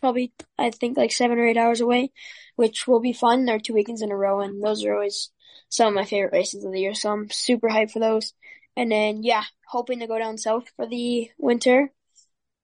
probably, 0.00 0.32
I 0.58 0.70
think 0.70 0.96
like 0.96 1.12
seven 1.12 1.38
or 1.38 1.46
eight 1.46 1.56
hours 1.56 1.80
away 1.80 2.12
which 2.60 2.86
will 2.86 3.00
be 3.00 3.14
fun. 3.14 3.46
There 3.46 3.56
are 3.56 3.58
two 3.58 3.72
weekends 3.72 4.02
in 4.02 4.12
a 4.12 4.16
row, 4.16 4.40
and 4.40 4.62
those 4.62 4.84
are 4.84 4.92
always 4.92 5.30
some 5.70 5.88
of 5.88 5.94
my 5.94 6.04
favorite 6.04 6.34
races 6.34 6.62
of 6.62 6.72
the 6.72 6.80
year. 6.80 6.92
So 6.92 7.10
I'm 7.10 7.30
super 7.30 7.70
hyped 7.70 7.92
for 7.92 8.00
those. 8.00 8.34
And 8.76 8.92
then, 8.92 9.22
yeah, 9.22 9.44
hoping 9.66 10.00
to 10.00 10.06
go 10.06 10.18
down 10.18 10.36
south 10.36 10.64
for 10.76 10.86
the 10.86 11.30
winter. 11.38 11.90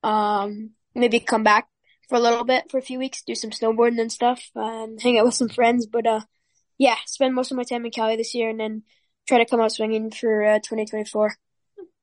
Um, 0.02 0.72
maybe 0.94 1.18
come 1.18 1.44
back 1.44 1.66
for 2.10 2.16
a 2.16 2.20
little 2.20 2.44
bit 2.44 2.70
for 2.70 2.76
a 2.76 2.82
few 2.82 2.98
weeks, 2.98 3.22
do 3.22 3.34
some 3.34 3.52
snowboarding 3.52 3.98
and 3.98 4.12
stuff, 4.12 4.50
and 4.54 5.00
hang 5.02 5.18
out 5.18 5.24
with 5.24 5.34
some 5.34 5.48
friends. 5.48 5.86
But, 5.86 6.06
uh, 6.06 6.20
yeah, 6.76 6.96
spend 7.06 7.34
most 7.34 7.50
of 7.50 7.56
my 7.56 7.64
time 7.64 7.86
in 7.86 7.90
Cali 7.90 8.16
this 8.16 8.34
year 8.34 8.50
and 8.50 8.60
then 8.60 8.82
try 9.26 9.38
to 9.38 9.46
come 9.46 9.60
out 9.62 9.72
swinging 9.72 10.10
for, 10.10 10.44
uh, 10.44 10.58
2024. 10.58 11.36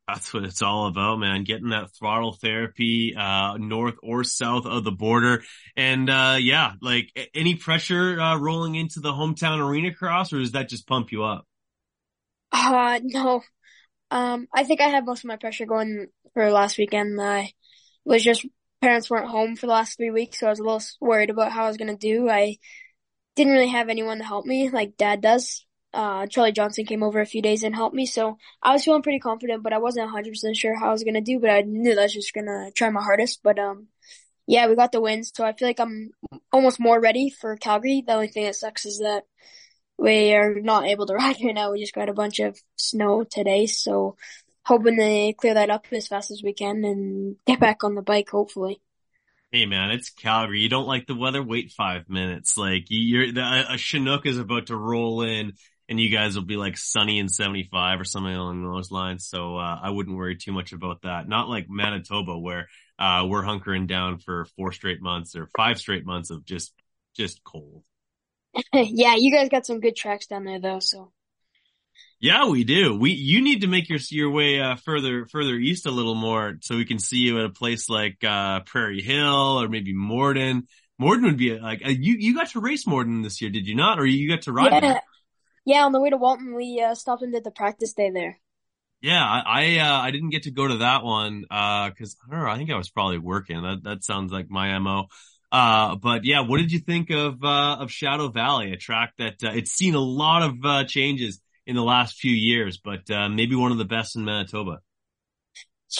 That's 0.07 0.33
what 0.33 0.43
it's 0.43 0.62
all 0.62 0.88
about, 0.88 1.19
man. 1.19 1.45
Getting 1.45 1.69
that 1.69 1.91
throttle 1.98 2.33
therapy, 2.33 3.15
uh, 3.15 3.55
north 3.57 3.95
or 4.03 4.24
south 4.24 4.65
of 4.65 4.83
the 4.83 4.91
border. 4.91 5.43
And, 5.77 6.10
uh, 6.10 6.36
yeah, 6.39 6.74
like 6.81 7.10
any 7.33 7.55
pressure, 7.55 8.19
uh, 8.19 8.38
rolling 8.38 8.75
into 8.75 9.00
the 9.00 9.13
hometown 9.13 9.60
arena 9.60 9.93
cross 9.93 10.33
or 10.33 10.39
does 10.39 10.51
that 10.51 10.67
just 10.67 10.88
pump 10.88 11.12
you 11.12 11.24
up? 11.24 11.48
Uh, 12.51 13.00
no. 13.01 13.41
Um, 14.12 14.48
I 14.53 14.65
think 14.65 14.81
I 14.81 14.89
had 14.89 15.05
most 15.05 15.24
of 15.24 15.29
my 15.29 15.38
pressure 15.38 15.65
going 15.65 16.07
for 16.33 16.51
last 16.51 16.77
weekend. 16.77 17.19
I 17.22 17.53
was 18.03 18.24
just, 18.24 18.45
parents 18.81 19.10
weren't 19.10 19.29
home 19.29 19.55
for 19.55 19.67
the 19.67 19.72
last 19.72 19.95
three 19.95 20.12
weeks, 20.12 20.39
so 20.39 20.48
I 20.48 20.50
was 20.50 20.60
a 20.60 20.63
little 20.63 20.81
worried 21.00 21.29
about 21.29 21.53
how 21.53 21.63
I 21.63 21.67
was 21.67 21.77
going 21.77 21.95
to 21.95 21.98
do. 21.98 22.29
I 22.29 22.57
didn't 23.36 23.53
really 23.53 23.69
have 23.69 23.89
anyone 23.89 24.17
to 24.17 24.24
help 24.25 24.45
me 24.45 24.69
like 24.69 24.98
dad 24.98 25.22
does 25.22 25.65
uh, 25.93 26.27
Charlie 26.27 26.51
Johnson 26.51 26.85
came 26.85 27.03
over 27.03 27.21
a 27.21 27.25
few 27.25 27.41
days 27.41 27.63
and 27.63 27.75
helped 27.75 27.95
me. 27.95 28.05
So 28.05 28.38
I 28.62 28.73
was 28.73 28.83
feeling 28.83 29.03
pretty 29.03 29.19
confident, 29.19 29.63
but 29.63 29.73
I 29.73 29.77
wasn't 29.77 30.09
100% 30.09 30.55
sure 30.55 30.77
how 30.77 30.89
I 30.89 30.91
was 30.91 31.03
going 31.03 31.13
to 31.13 31.21
do, 31.21 31.39
but 31.39 31.50
I 31.50 31.62
knew 31.62 31.93
that 31.93 32.00
I 32.01 32.03
was 32.03 32.13
just 32.13 32.33
going 32.33 32.47
to 32.47 32.71
try 32.75 32.89
my 32.89 33.03
hardest. 33.03 33.41
But, 33.43 33.59
um, 33.59 33.88
yeah, 34.47 34.67
we 34.67 34.75
got 34.75 34.91
the 34.91 35.01
win. 35.01 35.23
So 35.23 35.45
I 35.45 35.53
feel 35.53 35.67
like 35.67 35.79
I'm 35.79 36.12
almost 36.51 36.79
more 36.79 37.00
ready 37.00 37.29
for 37.29 37.55
Calgary. 37.57 38.03
The 38.05 38.13
only 38.13 38.27
thing 38.27 38.45
that 38.45 38.55
sucks 38.55 38.85
is 38.85 39.00
that 39.00 39.23
we 39.97 40.33
are 40.33 40.55
not 40.55 40.85
able 40.85 41.05
to 41.05 41.13
ride 41.15 41.38
right 41.43 41.53
now. 41.53 41.71
We 41.71 41.81
just 41.81 41.93
got 41.93 42.09
a 42.09 42.13
bunch 42.13 42.39
of 42.39 42.59
snow 42.75 43.23
today. 43.23 43.67
So 43.67 44.17
hoping 44.65 44.97
to 44.97 45.33
clear 45.38 45.53
that 45.53 45.69
up 45.69 45.85
as 45.91 46.07
fast 46.07 46.31
as 46.31 46.41
we 46.43 46.53
can 46.53 46.83
and 46.83 47.35
get 47.45 47.59
back 47.59 47.83
on 47.83 47.95
the 47.95 48.01
bike, 48.01 48.29
hopefully. 48.29 48.81
Hey 49.51 49.67
man, 49.67 49.91
it's 49.91 50.09
Calgary. 50.09 50.62
You 50.62 50.69
don't 50.69 50.88
like 50.88 51.05
the 51.05 51.13
weather? 51.13 51.43
Wait 51.43 51.71
five 51.71 52.09
minutes. 52.09 52.57
Like 52.57 52.85
you're 52.89 53.31
the, 53.31 53.65
a 53.69 53.77
Chinook 53.77 54.25
is 54.25 54.39
about 54.39 54.67
to 54.67 54.75
roll 54.75 55.21
in, 55.21 55.53
and 55.90 56.00
you 56.00 56.10
guys 56.10 56.36
will 56.36 56.46
be 56.46 56.58
like 56.58 56.78
sunny 56.78 57.20
and 57.20 57.32
seventy 57.32 57.68
five 57.72 58.00
or 58.00 58.06
something 58.06 58.34
along 58.34 58.63
those 58.63 58.92
lines. 58.92 59.28
So 59.28 59.58
uh, 59.58 59.80
I 59.82 59.90
wouldn't 59.90 60.16
worry 60.16 60.38
too 60.38 60.52
much 60.52 60.74
about 60.74 61.02
that. 61.04 61.28
Not 61.28 61.50
like 61.50 61.68
Manitoba 61.70 62.38
where 62.38 62.68
uh, 63.00 63.25
we're 63.28 63.44
hunkering 63.44 63.88
down 63.88 64.20
for 64.20 64.46
four 64.58 64.72
straight 64.72 65.02
months 65.02 65.36
or 65.36 65.50
five 65.58 65.78
straight 65.78 66.06
months 66.06 66.30
of 66.30 66.46
just 66.46 66.74
just 67.16 67.44
cold. 67.44 67.84
yeah, 68.74 69.16
you 69.18 69.32
guys 69.32 69.50
got 69.50 69.66
some 69.66 69.80
good 69.80 69.96
tracks 69.96 70.28
down 70.28 70.46
there 70.46 70.60
though, 70.60 70.80
so. 70.80 71.12
Yeah, 72.20 72.48
we 72.48 72.63
do. 72.63 72.98
We 72.98 73.12
you 73.12 73.42
need 73.42 73.62
to 73.62 73.68
make 73.68 73.90
your 73.90 74.00
your 74.10 74.32
way 74.32 74.60
uh, 74.60 74.78
further 74.78 75.25
further 75.25 75.56
east 75.56 75.86
a 75.86 75.92
little 75.92 76.16
more 76.16 76.58
so 76.62 76.78
we 76.78 76.86
can 76.86 76.98
see 76.98 77.18
you 77.18 77.40
at 77.40 77.46
a 77.46 77.50
place 77.50 77.90
like 77.90 78.24
uh, 78.24 78.62
Prairie 78.62 79.02
Hill 79.02 79.62
or 79.62 79.68
maybe 79.68 79.94
Morden. 79.94 80.68
Morden 80.98 81.25
would 81.25 81.38
be 81.38 81.60
like 81.60 81.86
uh, 81.86 81.90
you 81.90 82.16
you 82.18 82.34
got 82.34 82.50
to 82.52 82.62
race 82.62 82.88
Morden 82.88 83.24
this 83.24 83.42
year, 83.42 83.52
did 83.52 83.68
you 83.68 83.75
not? 83.75 84.00
Or 84.00 84.06
you 84.06 84.30
got 84.30 84.44
to 84.44 84.54
ride? 84.54 84.72
Yeah? 84.72 85.00
Yeah. 85.65 85.86
On 85.86 85.91
the 85.91 86.01
way 86.01 86.10
to 86.10 86.17
Walton, 86.17 86.55
we 86.55 86.82
uh, 86.82 86.96
stopped 86.96 87.22
and 87.24 87.34
did 87.34 87.43
the 87.43 87.51
practice 87.51 87.93
day 87.93 88.10
there. 88.10 88.39
Yeah, 89.01 89.24
I 89.24 89.41
I, 89.46 89.77
uh, 89.79 90.00
I 90.00 90.12
didn't 90.12 90.29
get 90.29 90.43
to 90.43 90.51
go 90.51 90.67
to 90.67 90.77
that 90.77 91.03
one 91.03 91.41
because 91.41 92.15
I 92.25 92.32
don't 92.32 92.43
know. 92.43 92.50
I 92.50 92.58
think 92.58 92.72
I 92.72 92.77
was 92.77 92.89
probably 92.89 93.17
working. 93.17 93.62
That 93.62 93.84
that 93.84 94.03
sounds 94.03 94.32
like 94.32 94.50
my 94.50 94.77
mo. 94.79 95.08
Uh, 95.53 95.96
but 95.98 96.25
yeah, 96.25 96.41
what 96.41 96.58
did 96.58 96.72
you 96.72 96.79
think 96.79 97.12
of 97.12 97.43
uh, 97.43 97.77
of 97.79 97.91
Shadow 97.91 98.29
Valley, 98.29 98.72
a 98.72 98.77
track 98.77 99.13
that 99.20 99.36
uh, 99.43 99.51
it's 99.53 99.72
seen 99.72 99.93
a 99.93 100.00
lot 100.00 100.41
of 100.41 100.65
uh, 100.65 100.84
changes 100.86 101.39
in 101.67 101.75
the 101.75 101.84
last 101.84 102.15
few 102.15 102.32
years, 102.32 102.79
but 102.84 103.08
uh, 103.12 103.29
maybe 103.29 103.55
one 103.55 103.72
of 103.72 103.77
the 103.77 103.86
best 103.86 104.15
in 104.15 104.25
Manitoba. 104.25 104.79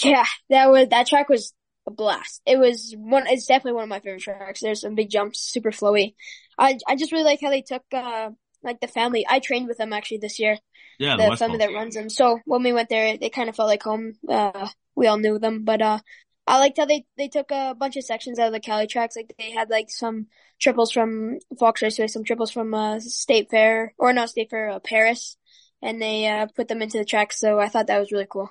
Yeah, 0.02 0.24
that 0.50 0.70
was 0.70 0.88
that 0.88 1.06
track 1.06 1.28
was 1.28 1.54
a 1.86 1.92
blast. 1.92 2.42
It 2.44 2.58
was 2.58 2.96
one. 2.98 3.28
It's 3.28 3.46
definitely 3.46 3.74
one 3.74 3.84
of 3.84 3.88
my 3.90 4.00
favorite 4.00 4.22
tracks. 4.22 4.60
There's 4.60 4.80
some 4.80 4.96
big 4.96 5.08
jumps, 5.08 5.38
super 5.40 5.70
flowy. 5.70 6.14
I 6.58 6.78
I 6.88 6.96
just 6.96 7.12
really 7.12 7.24
like 7.24 7.40
how 7.40 7.50
they 7.50 7.62
took 7.62 7.84
uh 7.92 8.30
like 8.64 8.80
the 8.80 8.88
family. 8.88 9.26
I 9.28 9.38
trained 9.38 9.68
with 9.68 9.78
them 9.78 9.92
actually 9.92 10.18
this 10.18 10.38
year. 10.38 10.58
Yeah, 10.98 11.16
the 11.16 11.30
the 11.30 11.36
family 11.36 11.58
that 11.58 11.72
runs 11.72 11.94
them. 11.94 12.08
So 12.08 12.40
when 12.44 12.62
we 12.62 12.72
went 12.72 12.88
there, 12.88 13.16
they 13.16 13.30
kind 13.30 13.48
of 13.48 13.56
felt 13.56 13.68
like 13.68 13.82
home. 13.82 14.14
Uh, 14.28 14.68
we 14.94 15.06
all 15.06 15.18
knew 15.18 15.38
them, 15.38 15.64
but 15.64 15.82
uh, 15.82 15.98
I 16.46 16.58
liked 16.58 16.78
how 16.78 16.84
they 16.84 17.06
they 17.16 17.28
took 17.28 17.50
a 17.50 17.74
bunch 17.78 17.96
of 17.96 18.04
sections 18.04 18.38
out 18.38 18.48
of 18.48 18.52
the 18.52 18.60
Cali 18.60 18.86
tracks. 18.86 19.16
Like 19.16 19.34
they 19.38 19.50
had 19.50 19.70
like 19.70 19.90
some 19.90 20.26
triples 20.60 20.92
from 20.92 21.38
Fox 21.58 21.82
Raceway, 21.82 22.08
some 22.08 22.24
triples 22.24 22.50
from 22.50 22.74
uh 22.74 23.00
State 23.00 23.50
Fair 23.50 23.94
or 23.98 24.12
not 24.12 24.30
State 24.30 24.50
Fair, 24.50 24.70
uh, 24.70 24.78
Paris, 24.78 25.36
and 25.82 26.00
they 26.00 26.28
uh 26.28 26.46
put 26.54 26.68
them 26.68 26.82
into 26.82 26.98
the 26.98 27.04
tracks. 27.04 27.40
So 27.40 27.58
I 27.58 27.68
thought 27.68 27.86
that 27.86 27.98
was 27.98 28.12
really 28.12 28.26
cool. 28.28 28.50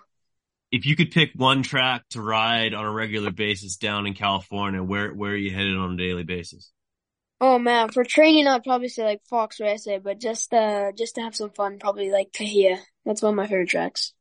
If 0.72 0.88
you 0.88 0.96
could 0.96 1.12
pick 1.12 1.34
one 1.36 1.62
track 1.62 2.02
to 2.10 2.22
ride 2.22 2.74
on 2.74 2.84
a 2.84 2.92
regular 2.92 3.30
basis 3.30 3.78
down 3.78 4.08
in 4.08 4.16
California, 4.16 4.82
where 4.82 5.14
where 5.14 5.34
are 5.34 5.38
you 5.38 5.54
headed 5.54 5.78
on 5.78 5.94
a 5.94 5.98
daily 5.98 6.24
basis? 6.24 6.73
Oh 7.46 7.60
man, 7.60 7.90
for 7.90 8.06
training, 8.06 8.48
I'd 8.48 8.64
probably 8.64 8.88
say 8.88 9.04
like 9.04 9.22
Fox 9.26 9.60
Raceway, 9.60 10.00
but 10.00 10.18
just 10.18 10.54
uh 10.54 10.94
just 10.98 11.16
to 11.16 11.22
have 11.24 11.36
some 11.36 11.50
fun, 11.50 11.78
probably 11.78 12.10
like 12.10 12.32
Cahuilla. 12.32 12.78
That's 13.06 13.22
one 13.22 13.34
of 13.34 13.36
my 13.36 13.48
favorite 13.48 13.68
tracks. 13.68 14.14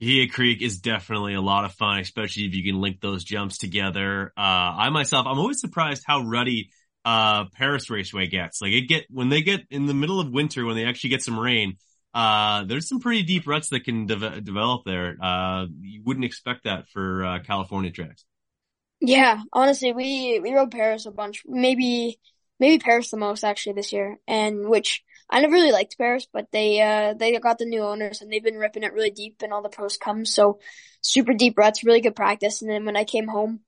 Cahuilla 0.00 0.30
Creek 0.30 0.62
is 0.62 0.78
definitely 0.78 1.34
a 1.34 1.40
lot 1.40 1.64
of 1.64 1.72
fun, 1.72 1.98
especially 1.98 2.44
if 2.44 2.54
you 2.54 2.62
can 2.62 2.80
link 2.80 3.00
those 3.00 3.24
jumps 3.24 3.58
together. 3.58 4.32
Uh, 4.38 4.78
I 4.78 4.90
myself, 4.90 5.26
I'm 5.26 5.40
always 5.40 5.60
surprised 5.60 6.04
how 6.06 6.20
ruddy, 6.20 6.70
uh, 7.04 7.46
Paris 7.52 7.90
Raceway 7.90 8.28
gets. 8.28 8.62
Like 8.62 8.70
it 8.70 8.82
get, 8.82 9.06
when 9.10 9.28
they 9.28 9.42
get 9.42 9.62
in 9.70 9.86
the 9.86 9.94
middle 9.94 10.20
of 10.20 10.30
winter, 10.30 10.64
when 10.64 10.76
they 10.76 10.84
actually 10.84 11.10
get 11.10 11.22
some 11.24 11.36
rain, 11.36 11.78
uh, 12.14 12.62
there's 12.62 12.88
some 12.88 13.00
pretty 13.00 13.24
deep 13.24 13.48
ruts 13.48 13.70
that 13.70 13.80
can 13.80 14.06
de- 14.06 14.40
develop 14.40 14.82
there. 14.86 15.16
Uh, 15.20 15.66
you 15.80 16.02
wouldn't 16.04 16.24
expect 16.24 16.62
that 16.62 16.88
for, 16.90 17.24
uh, 17.24 17.38
California 17.40 17.90
tracks. 17.90 18.24
Yeah, 19.00 19.42
honestly, 19.52 19.92
we 19.92 20.38
we 20.40 20.54
rode 20.54 20.70
Paris 20.70 21.06
a 21.06 21.10
bunch. 21.10 21.42
Maybe 21.44 22.20
maybe 22.58 22.78
Paris 22.78 23.10
the 23.10 23.16
most 23.16 23.44
actually 23.44 23.74
this 23.74 23.92
year, 23.92 24.18
and 24.26 24.68
which 24.68 25.02
I 25.30 25.40
never 25.40 25.52
really 25.52 25.72
liked 25.72 25.98
Paris, 25.98 26.26
but 26.32 26.50
they 26.52 26.80
uh 26.80 27.14
they 27.14 27.38
got 27.38 27.58
the 27.58 27.66
new 27.66 27.82
owners 27.82 28.20
and 28.20 28.32
they've 28.32 28.42
been 28.42 28.58
ripping 28.58 28.82
it 28.82 28.92
really 28.92 29.10
deep, 29.10 29.42
and 29.42 29.52
all 29.52 29.62
the 29.62 29.68
pros 29.68 29.96
come. 29.96 30.24
So 30.24 30.58
super 31.00 31.34
deep 31.34 31.58
ruts, 31.58 31.84
really 31.84 32.00
good 32.00 32.16
practice. 32.16 32.62
And 32.62 32.70
then 32.70 32.84
when 32.84 32.96
I 32.96 33.04
came 33.04 33.28
home, 33.28 33.60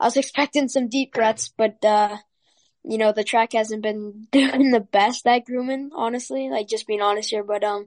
I 0.00 0.04
was 0.06 0.16
expecting 0.18 0.68
some 0.68 0.88
deep 0.88 1.16
ruts, 1.16 1.52
but 1.56 1.84
uh 1.84 2.16
you 2.84 2.98
know 2.98 3.12
the 3.12 3.24
track 3.24 3.52
hasn't 3.52 3.82
been 3.82 4.26
doing 4.32 4.70
the 4.70 4.80
best 4.80 5.26
at 5.26 5.44
grooming, 5.44 5.90
honestly. 5.94 6.48
Like 6.50 6.68
just 6.68 6.86
being 6.86 7.02
honest 7.02 7.30
here, 7.30 7.44
but 7.44 7.64
um 7.64 7.86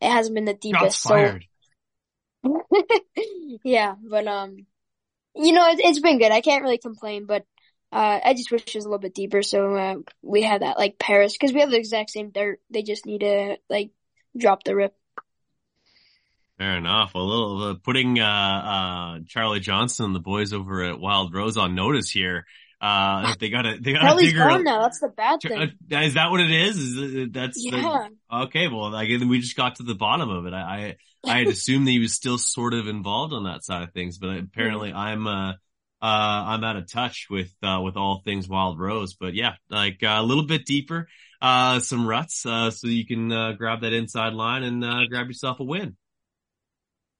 it 0.00 0.10
hasn't 0.10 0.34
been 0.34 0.44
the 0.44 0.54
deepest. 0.54 1.02
So 1.02 1.08
fired. 1.10 1.44
yeah, 3.64 3.94
but 4.02 4.26
um, 4.26 4.66
you 5.34 5.52
know, 5.52 5.66
it, 5.68 5.80
it's 5.80 6.00
been 6.00 6.18
good. 6.18 6.32
I 6.32 6.40
can't 6.40 6.62
really 6.62 6.78
complain, 6.78 7.26
but 7.26 7.44
uh, 7.92 8.20
I 8.24 8.34
just 8.34 8.50
wish 8.50 8.62
it 8.66 8.74
was 8.74 8.84
a 8.84 8.88
little 8.88 8.98
bit 9.00 9.14
deeper. 9.14 9.42
So 9.42 9.74
uh, 9.74 9.94
we 10.22 10.42
had 10.42 10.62
that 10.62 10.78
like 10.78 10.98
Paris 10.98 11.32
because 11.32 11.52
we 11.52 11.60
have 11.60 11.70
the 11.70 11.78
exact 11.78 12.10
same 12.10 12.30
dirt. 12.30 12.60
They 12.70 12.82
just 12.82 13.06
need 13.06 13.20
to 13.20 13.56
like 13.70 13.90
drop 14.36 14.64
the 14.64 14.76
rip. 14.76 14.94
Fair 16.58 16.76
enough. 16.76 17.14
A 17.14 17.18
little 17.18 17.62
uh, 17.62 17.74
putting 17.74 18.18
uh, 18.18 18.24
uh, 18.24 19.18
Charlie 19.28 19.60
Johnson 19.60 20.06
and 20.06 20.14
the 20.14 20.20
boys 20.20 20.52
over 20.52 20.82
at 20.82 20.98
Wild 20.98 21.32
Rose 21.32 21.56
on 21.56 21.74
notice 21.74 22.10
here. 22.10 22.46
Uh, 22.80 23.34
they 23.40 23.48
gotta 23.48 23.78
they 23.80 23.92
gotta 23.92 24.06
Charlie's 24.06 24.28
figure 24.30 24.44
gone 24.44 24.64
now. 24.64 24.82
That's 24.82 25.00
the 25.00 25.08
bad 25.08 25.38
Uh, 25.44 25.48
thing. 25.48 25.72
Is 26.02 26.14
that 26.14 26.30
what 26.30 26.40
it 26.40 26.50
is? 26.50 26.76
Is 26.76 27.14
it, 27.14 27.32
that's 27.32 27.56
the- 27.62 27.76
Yeah. 27.76 28.08
okay? 28.44 28.68
Well, 28.68 28.94
I 28.94 29.04
we 29.04 29.38
just 29.40 29.56
got 29.56 29.76
to 29.76 29.82
the 29.84 29.94
bottom 29.94 30.28
of 30.30 30.46
it. 30.46 30.52
I 30.52 30.96
I, 31.24 31.30
I 31.32 31.38
had 31.38 31.46
assumed 31.48 31.86
that 31.86 31.92
he 31.92 31.98
was 32.00 32.12
still 32.14 32.38
sort 32.38 32.74
of 32.74 32.88
involved 32.88 33.32
on 33.32 33.44
that 33.44 33.64
side 33.64 33.82
of 33.82 33.92
things, 33.92 34.18
but 34.18 34.36
apparently 34.38 34.92
I'm 34.92 35.26
uh 35.26 35.52
uh 36.00 36.04
I'm 36.46 36.64
out 36.64 36.76
of 36.76 36.90
touch 36.90 37.26
with 37.30 37.52
uh 37.62 37.80
with 37.82 37.96
all 37.96 38.22
things 38.24 38.48
Wild 38.48 38.78
Rose. 38.78 39.14
But 39.14 39.34
yeah, 39.34 39.54
like 39.70 40.02
uh, 40.02 40.16
a 40.18 40.22
little 40.22 40.46
bit 40.46 40.64
deeper, 40.64 41.08
uh 41.40 41.80
some 41.80 42.06
ruts, 42.06 42.46
uh 42.46 42.70
so 42.70 42.88
you 42.88 43.06
can 43.06 43.32
uh, 43.32 43.52
grab 43.52 43.82
that 43.82 43.92
inside 43.92 44.32
line 44.34 44.62
and 44.62 44.84
uh, 44.84 45.06
grab 45.10 45.26
yourself 45.26 45.60
a 45.60 45.64
win. 45.64 45.96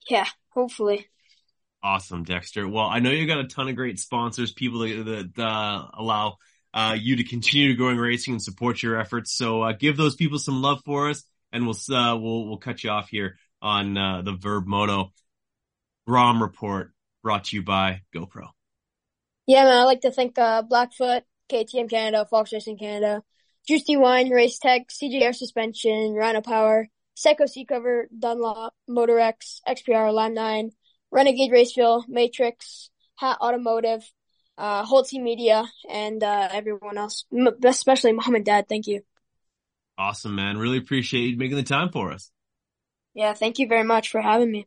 Yeah, 0.08 0.26
hopefully. 0.50 1.06
Awesome, 1.82 2.24
Dexter. 2.24 2.66
Well, 2.66 2.86
I 2.86 2.98
know 2.98 3.10
you 3.10 3.26
got 3.26 3.38
a 3.38 3.46
ton 3.46 3.68
of 3.68 3.76
great 3.76 4.00
sponsors, 4.00 4.52
people 4.52 4.80
that, 4.80 5.30
that 5.36 5.42
uh, 5.42 5.86
allow 5.94 6.38
uh, 6.74 6.96
you 6.98 7.16
to 7.16 7.24
continue 7.24 7.76
growing 7.76 7.98
racing 7.98 8.34
and 8.34 8.42
support 8.42 8.82
your 8.82 8.98
efforts. 8.98 9.32
So 9.32 9.62
uh, 9.62 9.72
give 9.72 9.96
those 9.96 10.16
people 10.16 10.38
some 10.38 10.60
love 10.60 10.80
for 10.84 11.08
us, 11.08 11.22
and 11.52 11.66
we'll 11.66 11.76
uh, 11.96 12.16
we'll 12.16 12.48
we'll 12.48 12.58
cut 12.58 12.82
you 12.82 12.90
off 12.90 13.08
here 13.08 13.38
on 13.62 13.96
uh, 13.96 14.22
the 14.22 14.32
Verb 14.32 14.66
Moto 14.66 15.12
Grom 16.06 16.42
Report, 16.42 16.92
brought 17.22 17.44
to 17.44 17.56
you 17.56 17.62
by 17.62 18.02
GoPro. 18.14 18.48
Yeah, 19.48 19.64
man. 19.64 19.78
I'd 19.78 19.84
like 19.84 20.02
to 20.02 20.10
thank 20.12 20.38
uh, 20.38 20.60
Blackfoot, 20.60 21.22
KTM 21.50 21.88
Canada, 21.88 22.26
Fox 22.30 22.52
Racing 22.52 22.76
Canada, 22.76 23.22
Juicy 23.66 23.96
Wine, 23.96 24.28
Race 24.28 24.58
Tech, 24.58 24.88
CJR 24.88 25.34
Suspension, 25.34 26.12
Rhino 26.12 26.42
Power, 26.42 26.88
Seco 27.14 27.46
Sea 27.46 27.64
Cover, 27.64 28.08
Dunlop, 28.16 28.74
Motorex, 28.88 29.62
XPR, 29.66 30.12
Lime 30.12 30.34
9, 30.34 30.70
Renegade 31.10 31.50
Race 31.50 31.72
Fuel, 31.72 32.04
Matrix, 32.08 32.90
Hat 33.16 33.38
Automotive, 33.40 34.04
uh, 34.58 34.84
Holtzy 34.84 35.18
Media, 35.22 35.64
and 35.88 36.22
uh, 36.22 36.50
everyone 36.52 36.98
else, 36.98 37.24
M- 37.32 37.48
especially 37.64 38.12
mom 38.12 38.34
and 38.34 38.44
dad. 38.44 38.68
Thank 38.68 38.86
you. 38.86 39.00
Awesome, 39.96 40.34
man. 40.34 40.58
Really 40.58 40.76
appreciate 40.76 41.30
you 41.30 41.36
making 41.38 41.56
the 41.56 41.62
time 41.62 41.90
for 41.90 42.12
us. 42.12 42.30
Yeah, 43.14 43.32
thank 43.32 43.58
you 43.58 43.66
very 43.66 43.84
much 43.84 44.10
for 44.10 44.20
having 44.20 44.52
me. 44.52 44.66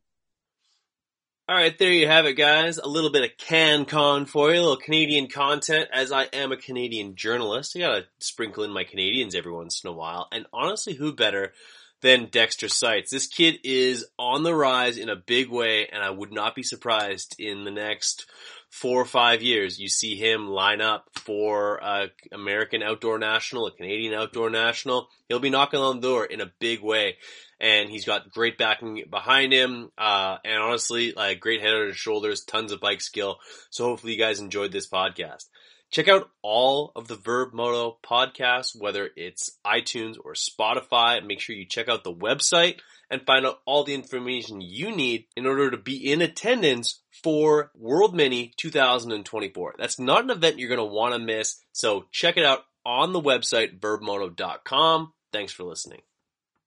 All 1.51 1.57
right, 1.57 1.77
there 1.77 1.91
you 1.91 2.07
have 2.07 2.25
it, 2.27 2.35
guys. 2.35 2.77
A 2.77 2.87
little 2.87 3.11
bit 3.11 3.25
of 3.25 3.35
CanCon 3.35 4.25
for 4.25 4.53
you, 4.53 4.61
a 4.61 4.61
little 4.61 4.77
Canadian 4.77 5.27
content. 5.27 5.89
As 5.91 6.09
I 6.09 6.23
am 6.31 6.53
a 6.53 6.55
Canadian 6.55 7.17
journalist, 7.17 7.75
I 7.75 7.79
gotta 7.79 8.05
sprinkle 8.19 8.63
in 8.63 8.71
my 8.71 8.85
Canadians 8.85 9.35
every 9.35 9.51
once 9.51 9.81
in 9.83 9.89
a 9.89 9.93
while. 9.93 10.29
And 10.31 10.45
honestly, 10.53 10.93
who 10.93 11.13
better 11.13 11.51
than 11.99 12.29
Dexter 12.31 12.69
Seitz? 12.69 13.11
This 13.11 13.27
kid 13.27 13.59
is 13.65 14.05
on 14.17 14.43
the 14.43 14.55
rise 14.55 14.97
in 14.97 15.09
a 15.09 15.17
big 15.17 15.49
way, 15.49 15.89
and 15.91 16.01
I 16.01 16.09
would 16.11 16.31
not 16.31 16.55
be 16.55 16.63
surprised 16.63 17.35
in 17.37 17.65
the 17.65 17.71
next 17.71 18.27
four 18.69 19.01
or 19.01 19.05
five 19.05 19.41
years 19.41 19.77
you 19.77 19.89
see 19.89 20.15
him 20.15 20.47
line 20.47 20.79
up 20.79 21.09
for 21.15 21.79
a 21.83 22.07
American 22.31 22.81
Outdoor 22.81 23.19
National, 23.19 23.67
a 23.67 23.71
Canadian 23.71 24.13
Outdoor 24.13 24.49
National. 24.49 25.09
He'll 25.27 25.39
be 25.39 25.49
knocking 25.49 25.81
on 25.81 25.99
the 25.99 26.07
door 26.07 26.23
in 26.23 26.39
a 26.39 26.53
big 26.59 26.81
way 26.81 27.17
and 27.61 27.89
he's 27.89 28.05
got 28.05 28.31
great 28.31 28.57
backing 28.57 29.03
behind 29.09 29.53
him. 29.53 29.91
Uh, 29.97 30.37
and 30.43 30.61
honestly, 30.61 31.13
like 31.15 31.39
great 31.39 31.61
head 31.61 31.73
on 31.73 31.87
his 31.87 31.95
shoulders, 31.95 32.43
tons 32.43 32.71
of 32.71 32.81
bike 32.81 33.01
skill. 33.01 33.37
So 33.69 33.85
hopefully 33.85 34.13
you 34.13 34.19
guys 34.19 34.39
enjoyed 34.39 34.71
this 34.71 34.89
podcast. 34.89 35.45
Check 35.91 36.07
out 36.07 36.29
all 36.41 36.91
of 36.95 37.07
the 37.07 37.17
Verb 37.17 37.53
Moto 37.53 37.97
podcasts, 38.03 38.75
whether 38.75 39.09
it's 39.15 39.57
iTunes 39.65 40.15
or 40.23 40.33
Spotify. 40.33 41.23
Make 41.23 41.39
sure 41.39 41.55
you 41.55 41.65
check 41.67 41.87
out 41.87 42.03
the 42.03 42.13
website 42.13 42.79
and 43.11 43.25
find 43.25 43.45
out 43.45 43.59
all 43.65 43.83
the 43.83 43.93
information 43.93 44.61
you 44.61 44.95
need 44.95 45.25
in 45.35 45.45
order 45.45 45.69
to 45.69 45.77
be 45.77 46.11
in 46.11 46.21
attendance 46.21 47.01
for 47.23 47.71
World 47.75 48.15
Mini 48.15 48.53
2024. 48.57 49.75
That's 49.77 49.99
not 49.99 50.23
an 50.23 50.31
event 50.31 50.57
you're 50.57 50.69
going 50.69 50.79
to 50.79 50.85
want 50.85 51.13
to 51.13 51.19
miss. 51.19 51.57
So 51.73 52.05
check 52.11 52.37
it 52.37 52.45
out 52.45 52.63
on 52.85 53.11
the 53.13 53.21
website, 53.21 53.79
verbmoto.com. 53.79 55.13
Thanks 55.31 55.51
for 55.51 55.63
listening. 55.63 56.01